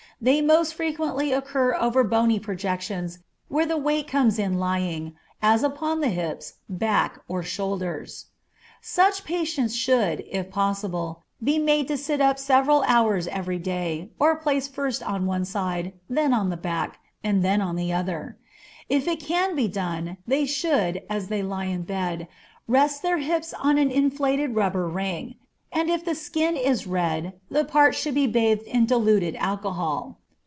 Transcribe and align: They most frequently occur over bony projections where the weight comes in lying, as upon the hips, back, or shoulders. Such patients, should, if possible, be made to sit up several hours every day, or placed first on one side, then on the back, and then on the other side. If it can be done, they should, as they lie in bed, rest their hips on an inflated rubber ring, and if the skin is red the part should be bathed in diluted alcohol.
They 0.23 0.39
most 0.39 0.75
frequently 0.75 1.33
occur 1.33 1.73
over 1.73 2.03
bony 2.03 2.39
projections 2.39 3.17
where 3.47 3.65
the 3.65 3.75
weight 3.79 4.07
comes 4.07 4.37
in 4.37 4.59
lying, 4.59 5.15
as 5.41 5.63
upon 5.63 5.99
the 5.99 6.09
hips, 6.09 6.57
back, 6.69 7.17
or 7.27 7.41
shoulders. 7.41 8.27
Such 8.83 9.23
patients, 9.25 9.75
should, 9.75 10.23
if 10.29 10.51
possible, 10.51 11.23
be 11.43 11.57
made 11.57 11.87
to 11.87 11.97
sit 11.97 12.21
up 12.21 12.37
several 12.37 12.83
hours 12.83 13.25
every 13.29 13.57
day, 13.57 14.11
or 14.19 14.35
placed 14.35 14.75
first 14.75 15.01
on 15.01 15.25
one 15.25 15.43
side, 15.43 15.91
then 16.07 16.35
on 16.35 16.51
the 16.51 16.55
back, 16.55 16.99
and 17.23 17.43
then 17.43 17.59
on 17.59 17.75
the 17.75 17.91
other 17.91 18.37
side. 18.37 18.85
If 18.95 19.07
it 19.07 19.21
can 19.21 19.55
be 19.55 19.67
done, 19.67 20.17
they 20.27 20.45
should, 20.45 21.01
as 21.09 21.29
they 21.29 21.41
lie 21.41 21.65
in 21.65 21.81
bed, 21.81 22.27
rest 22.67 23.01
their 23.01 23.17
hips 23.17 23.55
on 23.55 23.79
an 23.79 23.89
inflated 23.89 24.53
rubber 24.53 24.87
ring, 24.87 25.37
and 25.73 25.89
if 25.89 26.03
the 26.03 26.13
skin 26.13 26.57
is 26.57 26.85
red 26.85 27.31
the 27.49 27.63
part 27.63 27.95
should 27.95 28.13
be 28.13 28.27
bathed 28.27 28.63
in 28.63 28.85
diluted 28.85 29.33
alcohol. 29.37 30.17